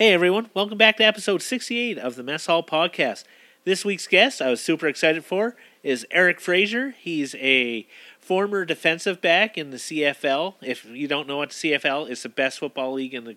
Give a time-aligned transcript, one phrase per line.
[0.00, 3.24] Hey everyone, welcome back to episode 68 of the Mess Hall Podcast.
[3.64, 6.94] This week's guest I was super excited for is Eric Fraser.
[6.98, 7.86] He's a
[8.18, 10.54] former defensive back in the CFL.
[10.62, 13.36] If you don't know what the CFL is, the best football league in the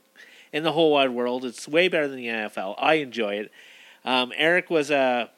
[0.53, 1.43] in the whole wide world.
[1.43, 2.75] It's way better than the NFL.
[2.77, 3.51] I enjoy it.
[4.05, 5.31] Um, Eric was a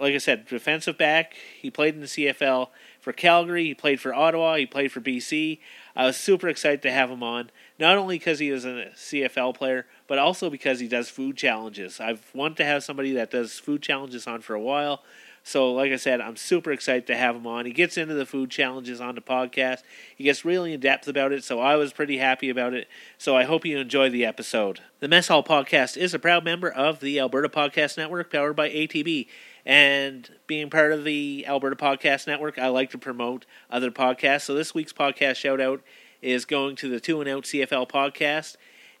[0.00, 1.34] like I said, defensive back.
[1.60, 2.70] He played in the CFL
[3.00, 3.66] for Calgary.
[3.66, 4.56] He played for Ottawa.
[4.56, 5.60] He played for BC.
[5.94, 9.54] I was super excited to have him on, not only because he was a CFL
[9.54, 12.00] player, but also because he does food challenges.
[12.00, 15.02] I've wanted to have somebody that does food challenges on for a while.
[15.42, 17.66] So, like I said, I'm super excited to have him on.
[17.66, 19.84] He gets into the food challenges on the podcast.
[20.16, 22.88] He gets really in depth about it, so I was pretty happy about it.
[23.16, 24.80] So, I hope you enjoy the episode.
[24.98, 28.70] The Mess Hall Podcast is a proud member of the Alberta Podcast Network, powered by
[28.70, 29.28] ATB.
[29.64, 34.42] And being part of the Alberta Podcast Network, I like to promote other podcasts.
[34.42, 35.80] So this week's podcast shout out
[36.22, 38.56] is going to the Two and Out CFL podcast.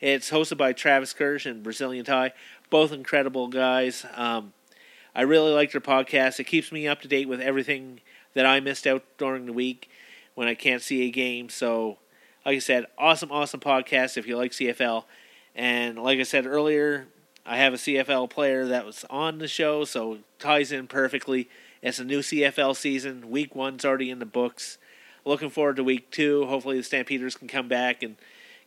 [0.06, 2.32] It's hosted by Travis Currah and Brazilian Ty,
[2.70, 4.06] both incredible guys.
[4.14, 4.52] Um,
[5.16, 6.38] I really like their podcast.
[6.38, 7.98] It keeps me up to date with everything
[8.34, 9.90] that I missed out during the week
[10.36, 11.48] when I can't see a game.
[11.48, 11.98] So,
[12.44, 15.06] like I said, awesome, awesome podcast if you like CFL.
[15.56, 17.08] And like I said earlier,
[17.44, 21.48] I have a CFL player that was on the show, so ties in perfectly.
[21.82, 23.28] It's a new CFL season.
[23.28, 24.78] Week one's already in the books.
[25.24, 26.46] Looking forward to week two.
[26.46, 28.14] Hopefully, the Stampeders can come back and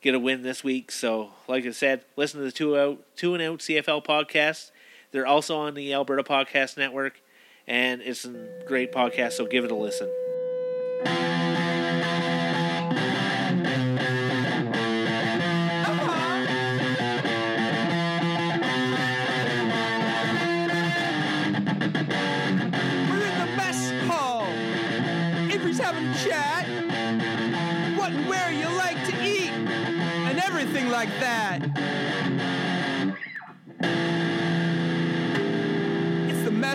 [0.02, 0.92] get a win this week.
[0.92, 4.72] So, like I said, listen to the two out two and out CFL podcast.
[5.12, 7.22] They're also on the Alberta Podcast Network,
[7.68, 9.34] and it's a great podcast.
[9.34, 10.10] So give it a listen.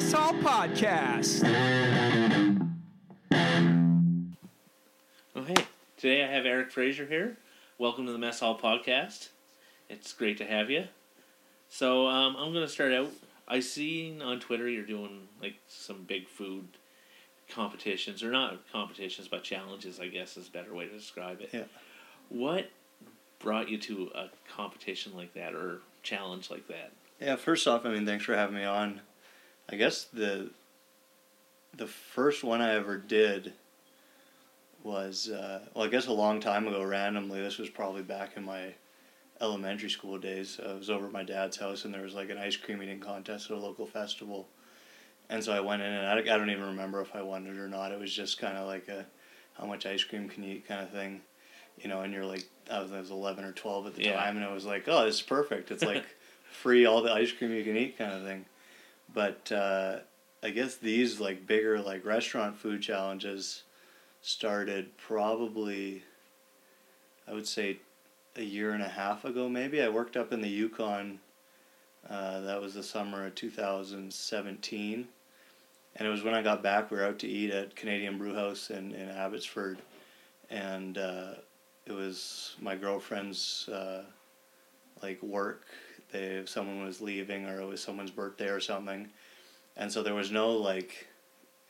[0.05, 1.43] It's Mess Hall Podcast.
[5.35, 5.67] Oh, hey.
[5.97, 7.39] Today I have Eric Fraser here.
[7.79, 9.31] Welcome to the Mess Hall Podcast.
[9.89, 10.85] It's great to have you.
[11.71, 13.09] So, um, I'm going to start out.
[13.49, 16.69] I seen on Twitter you're doing like some big food
[17.49, 21.49] competitions, or not competitions, but challenges, I guess is a better way to describe it.
[21.51, 21.65] Yeah.
[22.29, 22.69] What
[23.39, 26.93] brought you to a competition like that or challenge like that?
[27.23, 29.01] Yeah, first off, I mean, thanks for having me on.
[29.69, 30.51] I guess the
[31.77, 33.53] the first one I ever did
[34.83, 36.83] was uh, well, I guess a long time ago.
[36.83, 38.75] Randomly, this was probably back in my
[39.41, 40.61] elementary school days.
[40.65, 43.01] I was over at my dad's house, and there was like an ice cream eating
[43.01, 44.47] contest at a local festival.
[45.31, 47.57] And so I went in, and I, I don't even remember if I won it
[47.57, 47.93] or not.
[47.93, 49.07] It was just kind of like a
[49.55, 51.23] how much ice cream can you eat kind of thing,
[51.81, 52.03] you know.
[52.03, 54.17] And you're like, I was, I was eleven or twelve at the Yeah.
[54.23, 55.71] time, and I was like, oh, this is perfect.
[55.71, 56.05] It's like
[56.53, 58.45] free all the ice cream you can eat kind of thing.
[59.13, 59.99] But uh,
[60.43, 63.63] I guess these like bigger like restaurant food challenges
[64.23, 66.03] started probably,
[67.29, 67.79] I would say,
[68.37, 69.83] a year and a half ago maybe.
[69.83, 71.21] I worked up in the Yukon.
[72.09, 75.09] Uh, that was the summer of 2017.
[75.97, 78.35] And it was when I got back, we were out to eat at Canadian Brew
[78.35, 79.79] House in, in Abbotsford.
[80.51, 81.35] And uh,
[81.87, 84.03] it was my girlfriend's uh,
[85.03, 85.67] like work.
[86.21, 89.09] If someone was leaving or it was someone's birthday or something.
[89.77, 91.09] And so there was no like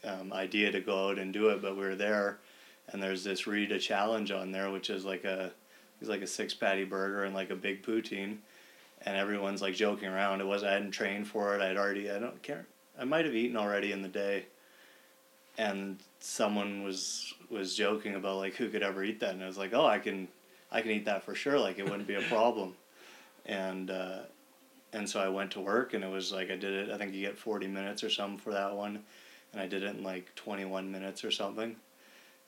[0.05, 2.39] um, idea to go out and do it, but we were there.
[2.89, 5.53] And there's this Rita challenge on there, which is like a
[6.01, 8.39] it's like a six patty burger and like a big poutine,
[9.03, 10.41] and everyone's like joking around.
[10.41, 11.63] It was I hadn't trained for it.
[11.63, 12.67] I'd already I don't care.
[12.99, 14.47] I might have eaten already in the day.
[15.57, 19.57] And someone was was joking about like who could ever eat that, and I was
[19.57, 20.29] like, oh, I can
[20.71, 21.59] I can eat that for sure.
[21.59, 22.75] Like it wouldn't be a problem.
[23.47, 24.21] And uh,
[24.95, 26.91] and so I went to work, and it was like I did it.
[26.91, 29.03] I think you get forty minutes or something for that one,
[29.53, 31.77] and I did it in like twenty one minutes or something.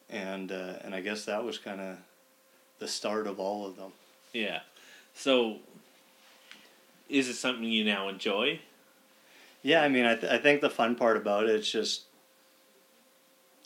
[0.09, 1.99] And uh, and I guess that was kind of
[2.79, 3.93] the start of all of them.
[4.33, 4.61] Yeah.
[5.15, 5.57] So,
[7.09, 8.61] is it something you now enjoy?
[9.63, 12.03] Yeah, I mean, I, th- I think the fun part about it is just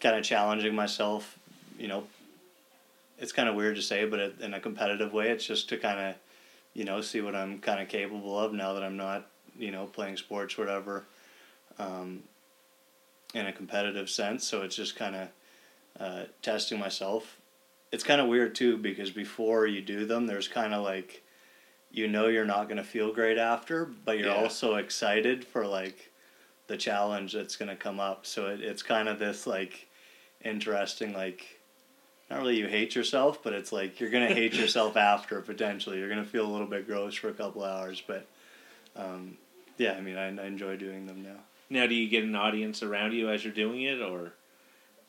[0.01, 1.39] kind of challenging myself.
[1.79, 2.05] You know,
[3.19, 5.77] it's kind of weird to say, but it, in a competitive way, it's just to
[5.77, 6.15] kind of,
[6.75, 9.27] you know, see what I'm kind of capable of now that I'm not,
[9.59, 11.05] you know, playing sports, whatever,
[11.79, 12.23] um,
[13.35, 14.47] in a competitive sense.
[14.47, 15.29] So it's just kind of
[15.99, 17.39] uh, testing myself.
[17.93, 21.23] It's kind of weird too because before you do them, there's kind of like,
[21.91, 24.37] you know, you're not going to feel great after, but you're Yeah.
[24.37, 26.13] also excited for like
[26.69, 28.27] the challenge that's going to come up.
[28.27, 29.89] So it, it's kind of this like
[30.45, 31.60] interesting like
[32.31, 35.99] not really you hate yourself, but it's like you're gonna hate yourself after potentially.
[35.99, 38.27] You're gonna feel a little bit gross for a couple hours, but
[38.97, 39.37] um,
[39.79, 41.41] yeah, I mean, I, I enjoy doing them now.
[41.69, 44.33] Now, do you get an audience around you as you're doing it, or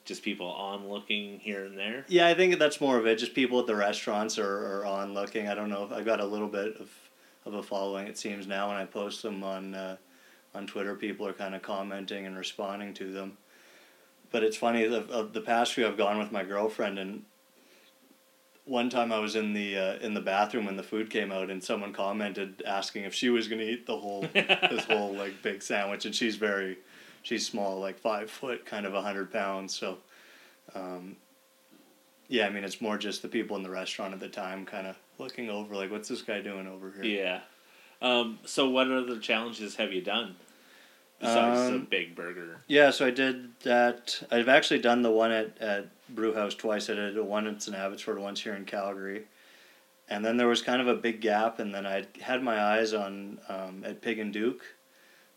[0.06, 2.06] just people on looking here and there?
[2.08, 3.18] Yeah, I think that's more of it.
[3.18, 5.48] Just people at the restaurants are, are on looking.
[5.48, 5.90] I don't know.
[5.94, 6.90] I've got a little bit of,
[7.46, 8.08] of a following.
[8.08, 9.98] It seems now when I post them on uh,
[10.54, 13.38] on Twitter, people are kind of commenting and responding to them.
[14.32, 14.86] But it's funny.
[14.86, 17.26] Of, of the past few, I've gone with my girlfriend, and
[18.66, 21.50] one time I was in the uh, in the bathroom when the food came out,
[21.50, 25.42] and someone commented asking if she was going to eat the whole this whole like
[25.44, 26.78] big sandwich, and she's very
[27.24, 29.78] she's small, like five foot, kind of a hundred pounds.
[29.78, 29.98] So,
[30.74, 31.18] um,
[32.28, 34.88] yeah, I mean, it's more just the people in the restaurant at the time, kind
[34.88, 37.04] of looking over, like, what's this guy doing over here?
[37.04, 37.40] Yeah.
[38.02, 40.36] Um, so, what other challenges have you done
[41.22, 42.58] besides the Um, big burger?
[42.68, 44.22] Yeah, so I did that.
[44.32, 46.90] I've actually done the one at, at Brewhouse twice.
[46.90, 47.78] I did one at St.
[47.78, 49.26] Abbotsford, once here in Calgary.
[50.10, 52.94] And then there was kind of a big gap, and then I had my eyes
[52.94, 54.64] on um, at Pig and Duke.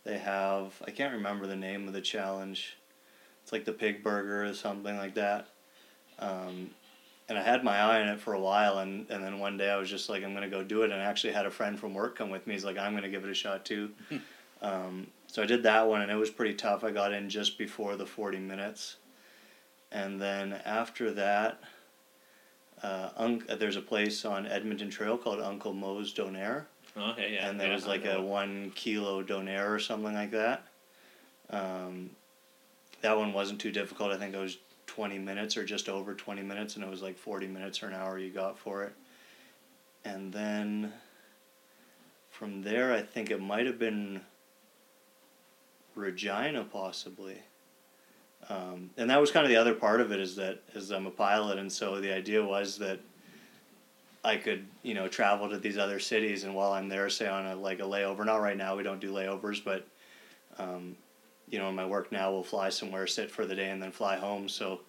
[0.02, 2.76] They have, I can't remember the name of the challenge.
[3.42, 5.46] It's like the pig burger or something like that.
[6.18, 6.70] Um,
[7.28, 9.70] and I had my eye on it for a while, and, and then one day
[9.70, 10.90] I was just like, I'm going to go do it.
[10.90, 12.54] And I actually had a friend from work come with me.
[12.54, 13.90] He's like, I'm going to give it a shot too.
[14.64, 16.84] um, so I did that one, and it was pretty tough.
[16.84, 18.96] I got in just before the 40 minutes.
[19.92, 21.60] And then after that,
[22.82, 26.64] uh, un- there's a place on Edmonton Trail called Uncle Moe's Donair
[26.96, 27.48] Okay, yeah.
[27.48, 30.64] and there yeah, was like a one kilo donair or something like that.
[31.50, 32.10] Um,
[33.00, 34.12] that one wasn't too difficult.
[34.12, 37.18] I think it was twenty minutes or just over twenty minutes, and it was like
[37.18, 38.92] forty minutes or an hour you got for it.
[40.04, 40.92] And then
[42.30, 44.20] from there, I think it might have been
[45.94, 47.38] Regina, possibly.
[48.48, 51.06] Um, and that was kind of the other part of it is that is I'm
[51.06, 53.00] a pilot, and so the idea was that
[54.22, 57.46] I could, you know, travel to these other cities, and while I'm there, say on
[57.46, 58.24] a like a layover.
[58.24, 59.86] Not right now, we don't do layovers, but,
[60.58, 60.96] um,
[61.48, 63.92] you know, in my work now, we'll fly somewhere, sit for the day, and then
[63.92, 64.48] fly home.
[64.48, 64.80] So,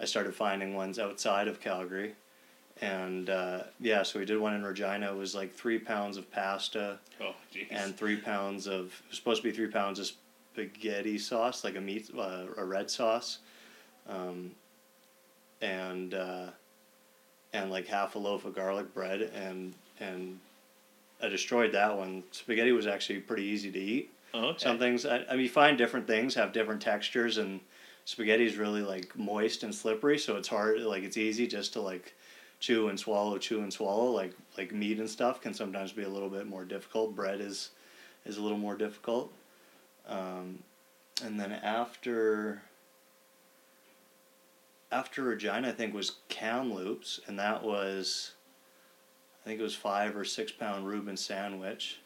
[0.00, 2.14] I started finding ones outside of Calgary,
[2.80, 5.10] and uh, yeah, so we did one in Regina.
[5.10, 7.34] It was like three pounds of pasta Oh,
[7.70, 8.86] and three pounds of.
[8.86, 10.10] It was supposed to be three pounds of
[10.56, 13.38] spaghetti sauce, like a meat, uh, a red sauce,
[14.08, 14.52] um,
[15.60, 16.14] and.
[16.14, 16.46] Uh,
[17.52, 20.38] and like half a loaf of garlic bread and and
[21.22, 22.22] I destroyed that one.
[22.30, 24.12] Spaghetti was actually pretty easy to eat.
[24.34, 24.58] oh, okay.
[24.58, 27.60] Some things I, I mean you find different things have different textures and
[28.04, 31.80] spaghetti is really like moist and slippery so it's hard like it's easy just to
[31.80, 32.14] like
[32.60, 36.08] chew and swallow chew and swallow like like meat and stuff can sometimes be a
[36.08, 37.70] little bit more difficult bread is
[38.24, 39.32] is a little more difficult
[40.08, 40.58] um,
[41.24, 42.62] and then after
[44.92, 48.32] after Regina, I think was Kamloops, and that was,
[49.42, 51.98] I think it was five or six pound Reuben sandwich,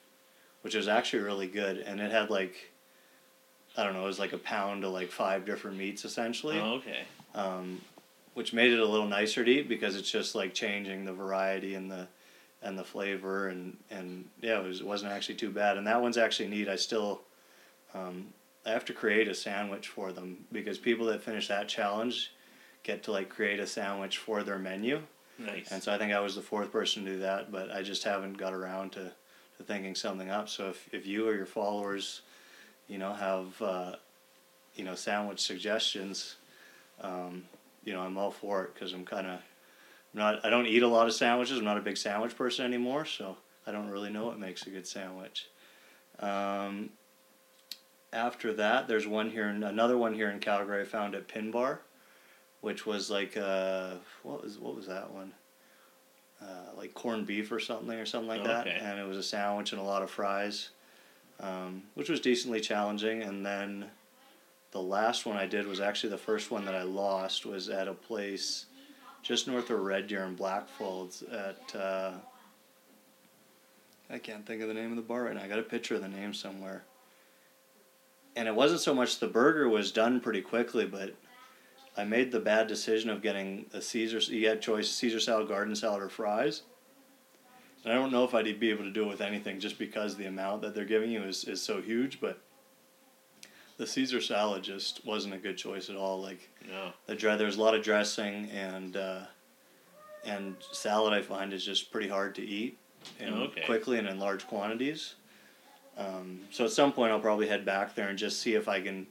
[0.62, 2.70] which was actually really good, and it had like,
[3.76, 6.75] I don't know, it was like a pound of like five different meats essentially, Oh,
[6.76, 7.02] okay.
[7.35, 7.81] um,
[8.35, 11.75] which made it a little nicer to eat because it's just like changing the variety
[11.75, 12.08] and the
[12.62, 16.00] and the flavor and and yeah, it was it wasn't actually too bad, and that
[16.00, 16.69] one's actually neat.
[16.69, 17.20] I still.
[17.94, 18.32] Um,
[18.66, 22.32] I have to create a sandwich for them because people that finish that challenge
[22.82, 25.02] get to like create a sandwich for their menu.
[25.38, 25.70] Nice.
[25.70, 28.04] And so I think I was the fourth person to do that, but I just
[28.04, 29.12] haven't got around to,
[29.56, 30.48] to thinking something up.
[30.48, 32.20] So if, if you or your followers,
[32.88, 33.92] you know, have, uh,
[34.75, 36.37] you know, sandwich suggestions,
[37.00, 37.44] um,
[37.85, 39.40] you know, I'm all for it because I'm kind of
[40.12, 41.59] not, I don't eat a lot of sandwiches.
[41.59, 43.06] I'm not a big sandwich person anymore.
[43.06, 45.49] So I don't really know what makes a good sandwich.
[46.18, 46.90] Um,
[48.12, 51.50] after that, there's one here, in, another one here in Calgary I found at Pin
[51.50, 51.81] Bar
[52.61, 55.33] which was like uh, what was what was that one?
[56.40, 58.79] Uh, like corned beef or something or something like that, Okay.
[58.81, 60.71] and it was a sandwich and a lot of fries,
[61.40, 63.23] um, which was decently challenging.
[63.23, 63.87] And then
[64.71, 67.88] the last one I did was actually the first one that I lost was at
[67.88, 68.67] a place
[69.23, 71.76] just north of Red Deer in Blackfalds at.
[71.76, 72.12] Uh,
[74.12, 75.43] I can't think of the name of the bar right now.
[75.43, 76.83] I got a picture of the name somewhere.
[78.37, 81.14] And it wasn't so much the burger was done pretty quickly, but
[81.96, 84.18] I made the bad decision of getting a Caesar.
[84.32, 86.62] You had choice Caesar salad, garden salad, or fries.
[87.84, 90.16] And I don't know if I'd be able to do it with anything just because
[90.16, 92.20] the amount that they're giving you is, is so huge.
[92.20, 92.40] But
[93.78, 96.20] the Caesar salad just wasn't a good choice at all.
[96.20, 96.92] Like no.
[97.06, 99.22] the there's a lot of dressing and uh,
[100.25, 101.14] and salad.
[101.14, 102.78] I find is just pretty hard to eat
[103.18, 103.62] and okay.
[103.64, 105.14] quickly and in large quantities.
[106.00, 108.80] Um, so at some point I'll probably head back there and just see if I
[108.80, 109.07] can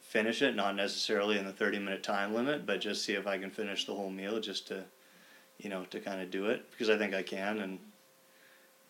[0.00, 3.38] finish it, not necessarily in the 30 minute time limit, but just see if I
[3.38, 4.84] can finish the whole meal just to,
[5.58, 7.58] you know, to kind of do it because I think I can.
[7.58, 7.78] And,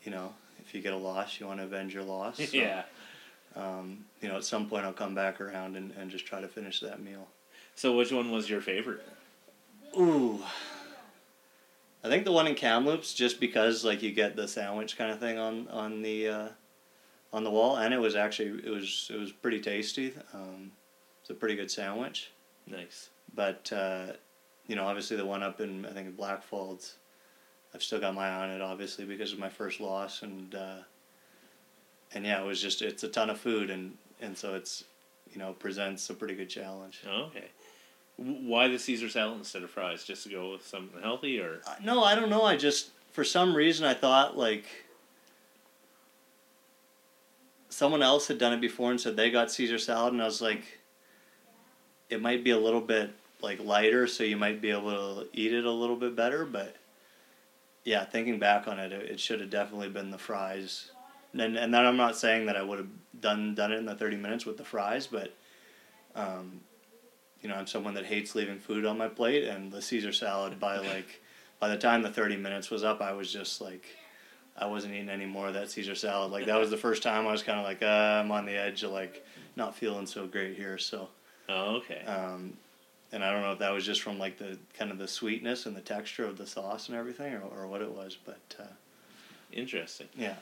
[0.02, 2.36] you know, if you get a loss, you want to avenge your loss.
[2.36, 2.82] So, yeah.
[3.54, 6.48] Um, you know, at some point I'll come back around and, and just try to
[6.48, 7.26] finish that meal.
[7.74, 9.06] So which one was your favorite?
[9.96, 10.42] Ooh.
[12.04, 15.20] I think the one in Kamloops, just because like you get the sandwich kind of
[15.20, 16.48] thing on on the uh,
[17.32, 20.12] on the wall, and it was actually it was it was pretty tasty.
[20.34, 20.72] Um,
[21.20, 22.30] it's a pretty good sandwich,
[22.66, 23.08] Nice.
[23.34, 24.12] but uh,
[24.66, 26.92] you know, obviously the one up in I think in Blackfalds,
[27.74, 30.76] I've still got my eye on it, obviously because of my first loss, and uh,
[32.14, 34.84] and yeah, it was just it's a ton of food, and and so it's
[35.32, 37.02] you know presents a pretty good challenge.
[37.08, 37.48] Oh, okay.
[38.18, 40.04] Why the Caesar salad instead of fries?
[40.04, 42.42] Just to go with something healthy, or Uh, No, I don't know.
[42.42, 44.66] I just for some reason I thought like
[47.72, 50.42] someone else had done it before and said they got Caesar salad, and I was
[50.42, 50.78] like,
[52.10, 53.10] it might be a little bit
[53.40, 56.44] like lighter, so you might be able to eat it a little bit better.
[56.44, 56.76] But
[57.84, 60.90] yeah, thinking back on it, it, should have definitely been the fries.
[61.32, 62.88] And and then I'm not saying that I would have
[63.18, 65.32] done done it in the thirty minutes with the fries, but
[66.14, 66.60] um,
[67.40, 70.60] you know, I'm someone that hates leaving food on my plate, and the Caesar salad
[70.60, 71.22] by like
[71.58, 73.86] by the time the thirty minutes was up, I was just like,
[74.56, 76.30] I wasn't eating any more of that Caesar salad.
[76.30, 78.52] Like that was the first time I was kind of like, uh, I'm on the
[78.52, 79.24] edge of like
[79.56, 80.78] not feeling so great here.
[80.78, 81.08] So,
[81.48, 82.02] oh, okay.
[82.04, 82.52] um,
[83.12, 85.66] and I don't know if that was just from like the kind of the sweetness
[85.66, 88.64] and the texture of the sauce and everything, or, or what it was, but uh,
[89.52, 90.08] Interesting.
[90.16, 90.34] yeah.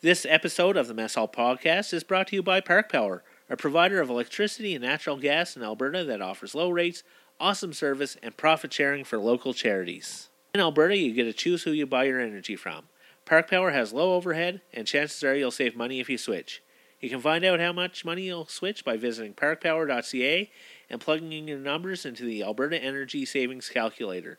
[0.00, 3.56] This episode of the Mess Hall Podcast is brought to you by Park Power, a
[3.56, 7.02] provider of electricity and natural gas in Alberta that offers low rates,
[7.40, 10.28] awesome service, and profit sharing for local charities.
[10.54, 12.84] In Alberta, you get to choose who you buy your energy from.
[13.26, 16.62] Park Power has low overhead, and chances are you'll save money if you switch.
[17.00, 20.50] You can find out how much money you'll switch by visiting parkpower.ca
[20.88, 24.38] and plugging in your numbers into the Alberta Energy Savings Calculator.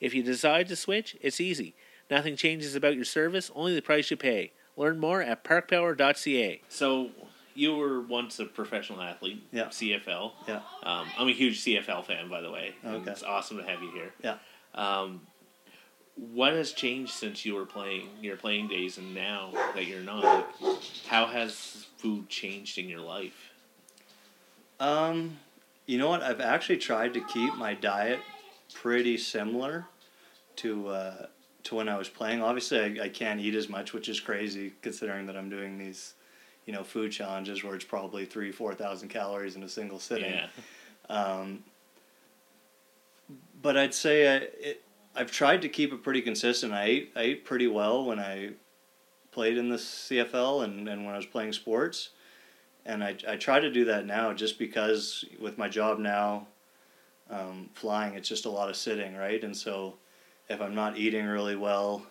[0.00, 1.74] If you decide to switch, it's easy.
[2.10, 4.52] Nothing changes about your service, only the price you pay.
[4.76, 6.60] Learn more at parkpower.ca.
[6.68, 7.10] So,
[7.54, 9.68] you were once a professional athlete, Yeah.
[9.68, 10.32] CFL.
[10.46, 10.60] Yeah.
[10.82, 12.74] Um, I'm a huge CFL fan, by the way.
[12.84, 13.10] Okay.
[13.10, 14.12] It's awesome to have you here.
[14.22, 14.36] Yeah.
[14.74, 15.22] Um,
[16.16, 20.24] what has changed since you were playing your playing days and now that you're not?
[20.24, 23.52] Like, how has food changed in your life?
[24.80, 25.38] Um,
[25.86, 26.22] you know what?
[26.22, 28.18] I've actually tried to keep my diet
[28.74, 29.86] pretty similar
[30.56, 31.26] to uh,
[31.64, 32.42] to when I was playing.
[32.42, 36.14] Obviously, I, I can't eat as much, which is crazy considering that I'm doing these,
[36.64, 40.32] you know, food challenges where it's probably three, four thousand calories in a single sitting.
[40.32, 40.46] Yeah.
[41.08, 41.64] Um,
[43.60, 44.82] but I'd say I, it,
[45.16, 46.74] I've tried to keep it pretty consistent.
[46.74, 48.50] I ate I ate pretty well when I
[49.32, 52.10] played in the CFL and, and when I was playing sports,
[52.84, 56.46] and I I try to do that now just because with my job now,
[57.30, 59.94] um, flying it's just a lot of sitting right, and so
[60.50, 62.06] if I'm not eating really well,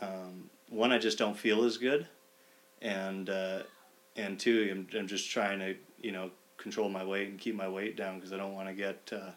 [0.00, 2.08] um, one I just don't feel as good,
[2.80, 3.62] and uh,
[4.16, 7.68] and two I'm, I'm just trying to you know control my weight and keep my
[7.68, 9.32] weight down because I don't want to get uh,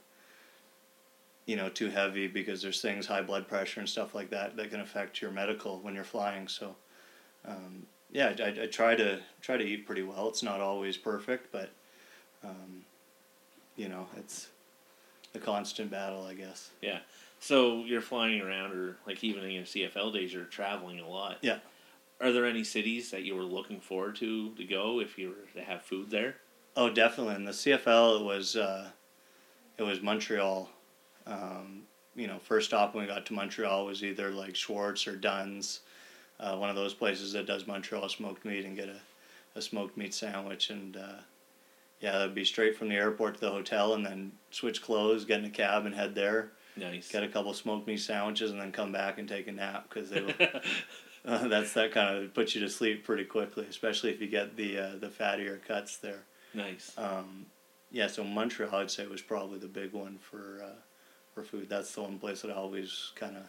[1.46, 4.70] you know too heavy because there's things high blood pressure and stuff like that that
[4.70, 6.48] can affect your medical when you're flying.
[6.48, 6.76] So
[7.46, 10.30] um, yeah, I, I, try to try to eat pretty well.
[10.30, 11.70] It's not always perfect, but
[12.44, 12.86] um,
[13.76, 14.48] you know it's
[15.36, 16.70] a constant battle, I guess.
[16.82, 17.00] Yeah.
[17.40, 21.40] So you're flying around, or like even in your CFL days, you're traveling a lot.
[21.42, 21.58] Yeah.
[22.22, 25.60] Are there any cities that you were looking forward to to go if you were
[25.60, 26.38] to have food there?
[26.76, 27.36] Oh, definitely.
[27.36, 28.90] In the CFL, it was uh,
[29.78, 30.70] it was Montreal.
[31.26, 31.84] Um,
[32.16, 35.82] you know, first stop when we got to Montreal was either like Schwartz or Dunn's,
[36.40, 39.00] uh, one of those places that does Montreal smoked meat, and get a,
[39.56, 40.70] a smoked meat sandwich.
[40.70, 41.22] And uh,
[42.02, 45.40] yeah, that'd be straight from the airport to the hotel, and then switch clothes, get
[45.40, 46.52] in a cab, and head there.
[46.76, 47.12] Nice.
[47.12, 50.10] Get a couple smoked meat sandwiches, and then come back and take a nap because
[50.10, 50.34] they will.
[51.26, 54.58] Uh, that's that kind of puts you to sleep pretty quickly, especially if you get
[54.58, 56.24] the uh, the fattier cuts there.
[56.54, 56.92] nice.
[56.98, 57.46] Um,
[57.92, 60.82] yeah, so Montreal, I'd say was probably the big one for uh,
[61.34, 61.70] for food.
[61.70, 63.44] That's the one place that I always kind of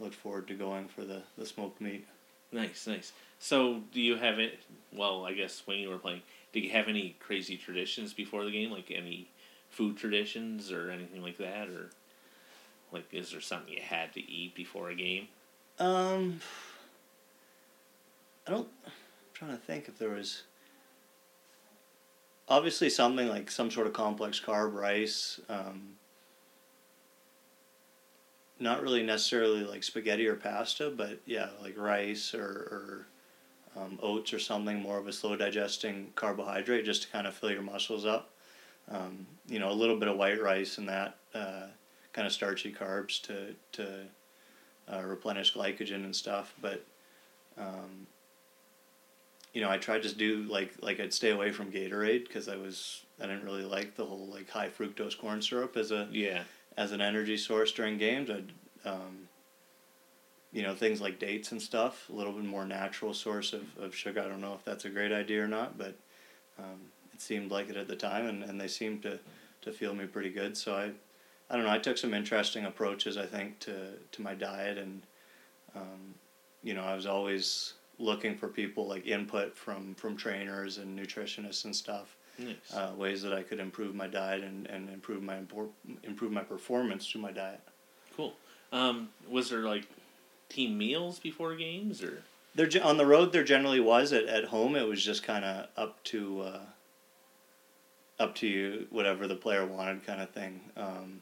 [0.00, 2.06] look forward to going for the, the smoked meat.
[2.52, 3.12] Nice, nice.
[3.38, 4.60] So, do you have it?
[4.92, 6.22] Well, I guess when you were playing,
[6.52, 9.28] did you have any crazy traditions before the game, like any
[9.70, 11.90] food traditions or anything like that, or
[12.92, 15.26] like is there something you had to eat before a game?
[15.80, 16.40] Um,
[18.46, 18.68] I don't.
[18.86, 18.92] I'm
[19.34, 20.44] trying to think if there was.
[22.48, 25.40] Obviously, something like some sort of complex carb rice.
[25.48, 25.96] Um,
[28.64, 33.06] not really necessarily like spaghetti or pasta, but yeah, like rice or, or
[33.76, 37.52] um, oats or something, more of a slow digesting carbohydrate just to kind of fill
[37.52, 38.30] your muscles up.
[38.90, 41.66] Um, you know, a little bit of white rice and that uh,
[42.12, 44.00] kind of starchy carbs to to
[44.92, 46.54] uh, replenish glycogen and stuff.
[46.60, 46.84] But
[47.56, 48.06] um,
[49.52, 52.56] you know, I tried to do like like I'd stay away from Gatorade because I
[52.56, 56.42] was I didn't really like the whole like high fructose corn syrup as a Yeah.
[56.76, 58.30] As an energy source during games.
[58.30, 58.52] I'd
[58.84, 59.28] um,
[60.52, 63.94] you know things like dates and stuff, a little bit more natural source of, of
[63.94, 64.20] sugar.
[64.20, 65.94] I don't know if that's a great idea or not, but
[66.58, 66.80] um,
[67.12, 69.18] it seemed like it at the time, and, and they seemed to,
[69.62, 70.56] to feel me pretty good.
[70.56, 70.90] So I,
[71.50, 71.72] I don't know.
[71.72, 73.74] I took some interesting approaches, I think, to
[74.12, 75.02] to my diet, and
[75.74, 76.14] um,
[76.62, 81.64] you know, I was always looking for people like input from from trainers and nutritionists
[81.64, 82.16] and stuff.
[82.38, 82.56] Nice.
[82.72, 85.38] Uh, ways that I could improve my diet and, and improve my
[86.02, 87.60] improve my performance through my diet.
[88.16, 88.34] cool.
[88.72, 89.86] Um, was there like
[90.48, 92.22] team meals before games or?
[92.56, 95.68] There on the road there generally was at, at home it was just kind of
[95.76, 96.60] up to uh,
[98.18, 100.60] up to you whatever the player wanted kind of thing.
[100.76, 101.20] Um,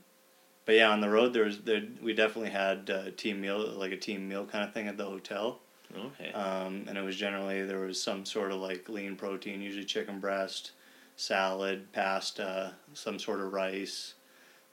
[0.65, 3.93] but yeah, on the road there was there we definitely had uh, team meal like
[3.93, 5.61] a team meal kind of thing at the hotel.
[5.95, 6.33] Okay.
[6.33, 10.21] Um, and it was generally there was some sort of like lean protein, usually chicken
[10.21, 10.73] breast,
[11.17, 14.15] salad, pasta, some sort of rice.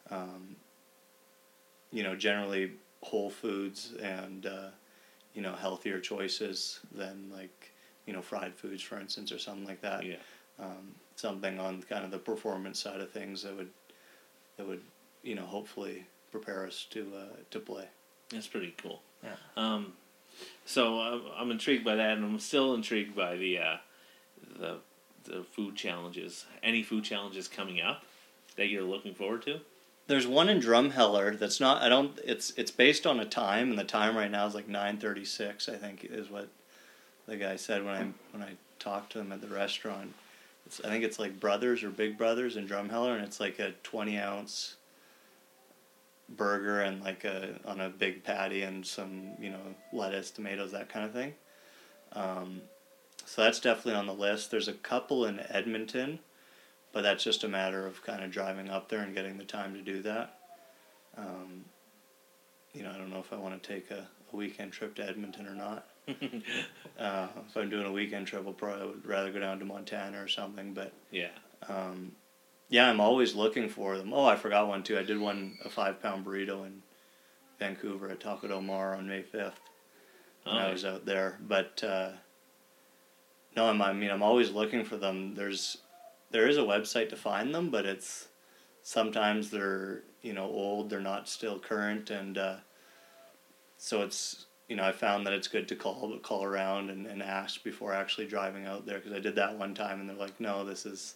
[0.10, 0.56] Um,
[1.92, 4.70] you know, generally whole foods and uh,
[5.34, 7.72] you know healthier choices than like
[8.06, 10.06] you know fried foods, for instance, or something like that.
[10.06, 10.16] yeah.
[10.60, 13.70] Um, something on kind of the performance side of things that would
[14.58, 14.82] that would
[15.24, 17.86] you know hopefully prepare us to uh, to play.
[18.30, 19.02] That's pretty cool.
[19.24, 19.36] Yeah.
[19.58, 19.94] Um,
[20.66, 23.78] so I'm, I'm intrigued by that, and I'm still intrigued by the uh,
[24.60, 24.78] the
[25.30, 26.46] the food challenges.
[26.62, 28.04] Any food challenges coming up
[28.58, 29.60] that you're looking forward to?
[30.08, 31.82] There's one in Drumheller that's not.
[31.82, 32.20] I don't.
[32.24, 35.24] It's it's based on a time, and the time right now is like nine thirty
[35.26, 35.70] six.
[35.70, 36.50] I think is what
[37.28, 40.14] the guy said when I when I talked to him at the restaurant.
[40.66, 43.72] It's, I think it's like Brothers or Big Brothers in Drumheller, and it's like a
[43.84, 44.78] twenty ounce
[46.28, 50.90] burger and like a on a big patty and some you know lettuce, tomatoes, that
[50.90, 51.34] kind of thing.
[52.14, 52.62] Um,
[53.30, 54.50] so that's definitely on the list.
[54.50, 56.20] There's a couple in Edmonton,
[56.92, 59.74] but that's just a matter of kind of driving up there and getting the time
[59.76, 60.40] to do that.
[61.16, 61.66] Um,
[62.74, 65.08] you know, I don't know if I want to take a, a weekend trip to
[65.08, 65.88] Edmonton or not.
[67.00, 70.22] uh, if I'm doing a weekend trip, I'll probably would rather go down to Montana
[70.24, 70.74] or something.
[70.74, 71.30] But Yeah.
[71.68, 72.14] um,
[72.70, 74.12] yeah, I'm always looking for them.
[74.14, 74.98] Oh, I forgot one too.
[74.98, 76.82] I did one a five pound burrito in
[77.60, 79.60] Vancouver at Taco Del Mar on May fifth
[80.44, 81.38] when I Oh, was out there.
[81.42, 82.12] But uh,
[83.56, 85.36] no, I'm, I mean I'm always looking for them.
[85.36, 85.78] There's
[86.32, 88.28] there is a website to find them, but it's
[88.84, 90.90] sometimes they're you know old.
[90.90, 92.56] They're not still current, and uh,
[93.78, 97.24] so it's you know I found that it's good to call call around and, and
[97.24, 100.40] ask before actually driving out there because I did that one time and they're like
[100.40, 101.16] no this is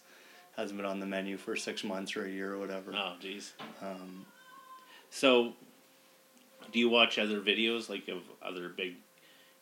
[0.56, 2.92] hasn't been on the menu for six months or a year or whatever.
[2.94, 3.50] Oh, jeez.
[3.82, 4.24] Um,
[5.10, 5.52] So,
[6.72, 8.94] do you watch other videos like of other big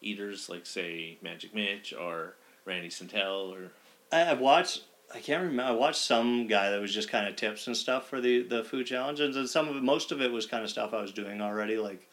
[0.00, 3.72] eaters, like say Magic Mitch or Randy Santel or?
[4.10, 4.82] I, I've watched.
[5.14, 5.64] I can't remember.
[5.64, 8.64] I watched some guy that was just kind of tips and stuff for the the
[8.64, 11.12] food challenges, and some of it, most of it was kind of stuff I was
[11.12, 12.08] doing already, like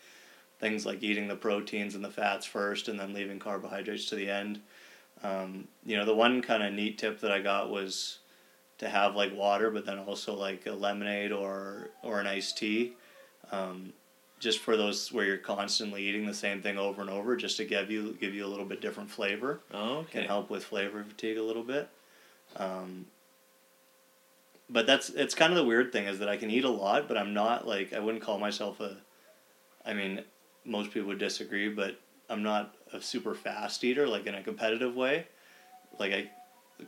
[0.60, 4.30] things like eating the proteins and the fats first, and then leaving carbohydrates to the
[4.30, 4.62] end.
[5.24, 8.20] Um, you know, the one kind of neat tip that I got was
[8.80, 12.94] to have like water, but then also like a lemonade or or an iced tea,
[13.52, 13.94] um,
[14.40, 17.66] just for those where you're constantly eating the same thing over and over, just to
[17.66, 21.38] give you give you a little bit different flavor Oh, can help with flavor fatigue
[21.38, 21.90] a little bit.
[22.56, 23.06] Um,
[24.70, 27.08] but that's it's kind of the weird thing is that I can eat a lot,
[27.08, 28.98] but I'm not like I wouldn't call myself a.
[29.86, 30.24] I mean,
[30.66, 32.00] most people would disagree, but
[32.30, 35.28] I'm not a super fast eater, like in a competitive way.
[35.98, 36.30] Like I,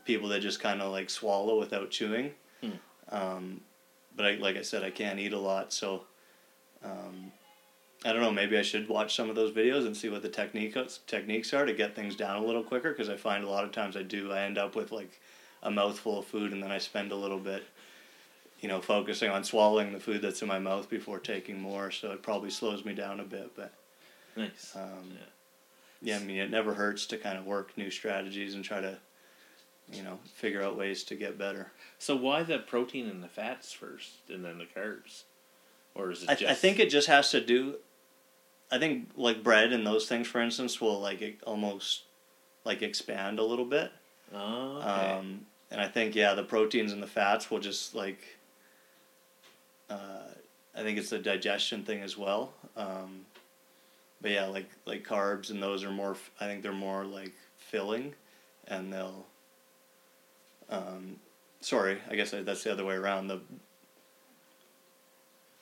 [0.05, 2.31] people that just kind of like swallow without chewing.
[2.61, 2.69] Hmm.
[3.09, 3.61] Um,
[4.15, 6.03] but I, like I said, I can't eat a lot, so.
[6.83, 7.31] Um,
[8.03, 8.31] I don't know.
[8.31, 11.65] Maybe I should watch some of those videos and see what the techniques techniques are
[11.65, 12.91] to get things down a little quicker.
[12.91, 14.31] Because I find a lot of times I do.
[14.31, 15.19] I end up with like
[15.61, 17.63] a mouthful of food, and then I spend a little bit,
[18.59, 21.91] you know, focusing on swallowing the food that's in my mouth before taking more.
[21.91, 23.55] So it probably slows me down a bit.
[23.55, 23.71] But
[24.35, 24.75] Nice.
[24.75, 25.11] um,
[26.01, 26.15] Yeah.
[26.15, 28.97] yeah, I mean, it never hurts to kind of work new strategies and try to,
[29.93, 31.71] you know, figure out ways to get better.
[31.99, 35.23] So why the protein and the fats first, and then the carbs,
[35.93, 36.51] or is it I, just?
[36.51, 37.75] I think it just has to do.
[38.71, 42.03] I think like bread and those things, for instance, will like almost
[42.63, 43.91] like expand a little bit.
[44.33, 44.87] Oh, okay.
[44.87, 48.37] Um, and I think yeah, the proteins and the fats will just like.
[49.89, 50.29] Uh,
[50.73, 52.53] I think it's the digestion thing as well.
[52.77, 53.25] Um,
[54.21, 56.15] but yeah, like like carbs and those are more.
[56.39, 58.13] I think they're more like filling,
[58.67, 59.25] and they'll.
[60.69, 61.17] Um,
[61.59, 63.27] sorry, I guess that's the other way around.
[63.27, 63.41] The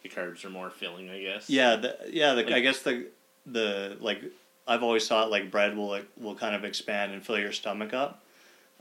[0.03, 1.49] The carbs are more filling, I guess.
[1.49, 2.33] yeah, the, yeah.
[2.33, 3.07] The, Like- I guess the
[3.45, 4.21] the like
[4.67, 7.93] I've always thought like bread will like, will kind of expand and fill your stomach
[7.93, 8.23] up.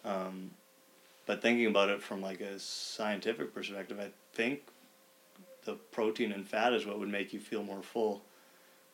[0.05, 0.51] Um,
[1.27, 4.61] but thinking about it from like a scientific perspective, I think
[5.65, 8.23] the protein and fat is what would make you feel more full.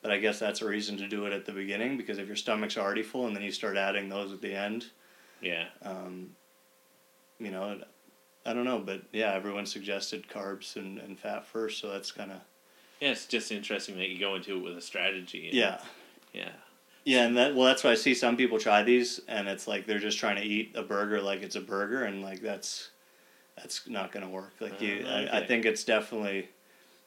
[0.02, 2.36] But I guess that's a reason to do it at the beginning because if your
[2.36, 4.86] stomach's already full and then you start adding those at the end,
[5.40, 5.66] Yeah.
[5.82, 6.34] um,
[7.38, 7.80] you know,
[8.46, 12.30] I don't know, but yeah, everyone suggested carbs and, and fat first, so that's kind
[12.32, 12.38] of
[13.00, 15.46] Yeah, it's just interesting that you go into it with a strategy.
[15.46, 15.80] and- yeah,
[16.32, 16.52] Yeah.
[17.04, 19.86] yeah, and that well, that's why I see some people try these, and it's like
[19.86, 22.90] they're just trying to eat a burger like it's a burger, and like that's
[23.56, 24.52] that's not gonna work.
[24.60, 26.48] Like you, Uh, I, I think it's definitely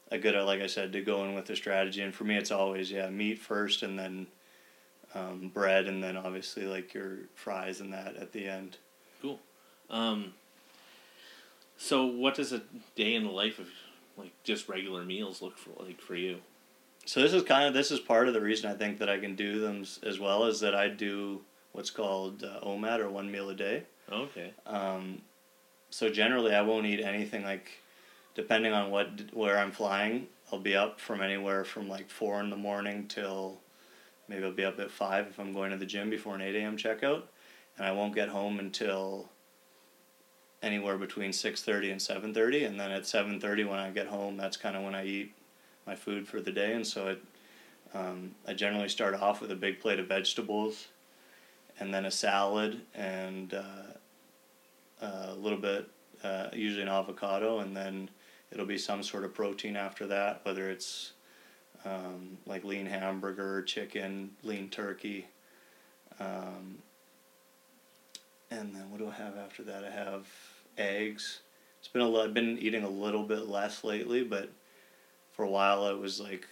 [0.09, 2.51] a good, like I said, to go in with a strategy, and for me, it's
[2.51, 4.27] always yeah, meat first, and then
[5.13, 8.77] um, bread, and then obviously like your fries and that at the end.
[9.21, 9.39] Cool.
[9.89, 10.33] Um,
[11.77, 12.61] so, what does a
[12.95, 13.67] day in the life of
[14.17, 16.39] like just regular meals look for like for you?
[17.05, 19.17] So this is kind of this is part of the reason I think that I
[19.17, 23.31] can do them as well is that I do what's called uh, OMAD or one
[23.31, 23.83] meal a day.
[24.11, 24.51] Okay.
[24.65, 25.21] Um,
[25.89, 27.69] so generally, I won't eat anything like,
[28.35, 30.27] depending on what where I'm flying.
[30.51, 33.59] I'll be up from anywhere from like four in the morning till
[34.27, 36.55] maybe I'll be up at five if I'm going to the gym before an eight
[36.55, 36.75] a.m.
[36.75, 37.23] checkout,
[37.77, 39.29] and I won't get home until
[40.61, 44.07] anywhere between six thirty and seven thirty, and then at seven thirty when I get
[44.07, 45.33] home, that's kind of when I eat
[45.85, 47.23] my food for the day, and so it.
[47.93, 50.87] Um, I generally start off with a big plate of vegetables,
[51.79, 53.53] and then a salad and.
[53.53, 53.93] Uh,
[55.01, 55.87] a little bit,
[56.23, 58.09] uh, usually an avocado, and then
[58.51, 61.13] it'll be some sort of protein after that, whether it's
[61.85, 65.27] um, like lean hamburger, chicken, lean turkey.
[66.19, 66.79] Um,
[68.51, 69.83] and then what do I have after that?
[69.83, 70.27] I have
[70.77, 71.41] eggs.
[71.79, 72.25] It's been a lot.
[72.25, 74.49] I've been eating a little bit less lately, but
[75.31, 76.47] for a while it was like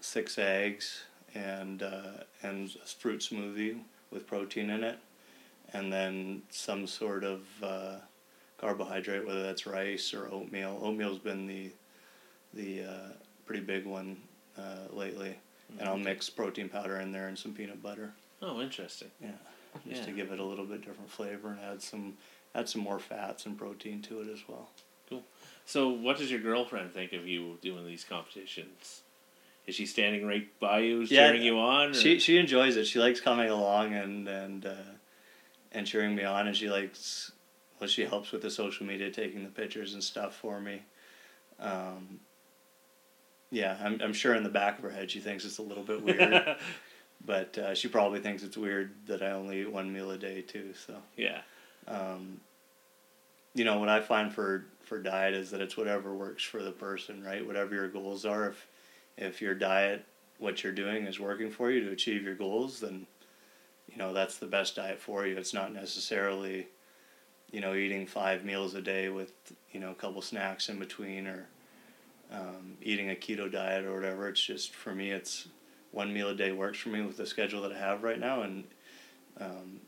[0.00, 4.98] six eggs and uh, and a fruit smoothie with protein in it
[5.72, 7.96] and then some sort of uh,
[8.58, 10.78] carbohydrate, whether that's rice or oatmeal.
[10.82, 11.70] Oatmeal's been the
[12.54, 13.12] the uh,
[13.46, 14.16] pretty big one
[14.58, 15.36] uh, lately,
[15.78, 18.12] and I'll mix protein powder in there and some peanut butter.
[18.42, 19.10] Oh, interesting.
[19.22, 19.30] Yeah,
[19.88, 22.14] just to give it a little bit different flavor and add some
[22.54, 24.70] add some more fats and protein to it as well.
[25.08, 25.22] Cool.
[25.64, 29.02] So, what does your girlfriend think of you doing these competitions?
[29.66, 31.90] Is she standing right by you, Yeah, cheering you on?
[31.90, 31.94] Or?
[31.94, 32.86] She she enjoys it.
[32.86, 34.74] She likes coming along and and uh,
[35.72, 37.32] and cheering me on, and she likes.
[37.78, 40.82] Well, she helps with the social media, taking the pictures and stuff for me.
[41.58, 42.20] Um,
[43.50, 45.82] yeah, I'm I'm sure in the back of her head she thinks it's a little
[45.84, 46.56] bit weird,
[47.24, 50.42] but uh, she probably thinks it's weird that I only eat one meal a day
[50.42, 50.72] too.
[50.86, 51.40] So, yeah.
[51.86, 52.40] um,
[53.54, 56.72] you know, what I find for for diet is that it's whatever works for the
[56.72, 57.46] person, right?
[57.46, 58.48] Whatever your goals are.
[58.48, 58.66] If
[59.16, 60.04] if your diet,
[60.38, 63.06] what you're doing, is working for you to achieve your goals, then
[63.90, 65.36] you know that's the best diet for you.
[65.36, 66.68] It's not necessarily,
[67.50, 69.32] you know, eating five meals a day with
[69.72, 71.48] you know a couple snacks in between or
[72.32, 74.28] um, eating a keto diet or whatever.
[74.28, 75.48] It's just for me, it's
[75.92, 78.42] one meal a day works for me with the schedule that I have right now,
[78.42, 78.64] and
[79.40, 79.80] um,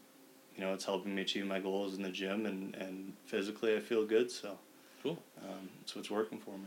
[0.57, 3.81] you know, it's helping me achieve my goals in the gym and, and physically I
[3.81, 4.31] feel good.
[4.31, 4.59] So
[5.03, 5.19] Cool.
[5.43, 6.67] um, so it's working for me.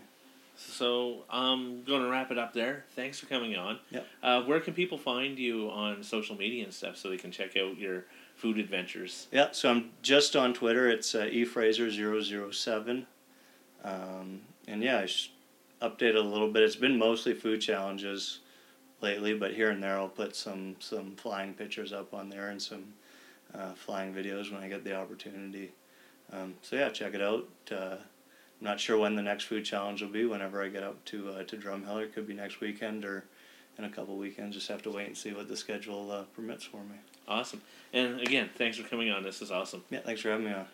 [0.58, 2.86] So, I'm going to wrap it up there.
[2.96, 3.78] Thanks for coming on.
[3.92, 4.08] Yep.
[4.24, 7.58] Uh, where can people find you on social media and stuff so they can check
[7.58, 8.06] out your
[8.38, 9.28] food adventures?
[9.34, 10.90] Yeah, so I'm just on Twitter.
[10.90, 13.06] It's uh, efraser007.
[13.84, 16.64] Um, and yeah, I updated a little bit.
[16.64, 18.40] It's been mostly food challenges
[19.02, 22.62] lately, but here and there I'll put some, some flying pictures up on there and
[22.62, 22.94] some
[23.54, 25.72] uh, flying videos when I get the opportunity.
[26.32, 27.48] Um, so yeah, check it out.
[27.72, 27.98] Uh,
[28.60, 30.26] I'm not sure when the next food challenge will be.
[30.26, 33.26] Whenever I get up to uh, to Drumheller, it could be next weekend or
[33.78, 34.56] in a couple weekends.
[34.56, 36.96] Just have to wait and see what the schedule uh, permits for me.
[37.28, 37.62] Awesome.
[37.94, 39.24] And again, thanks for coming on.
[39.24, 39.84] This is awesome.
[39.90, 40.66] Yeah, thanks for having me on.